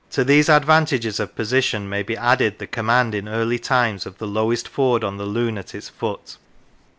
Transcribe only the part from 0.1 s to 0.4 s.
Rivers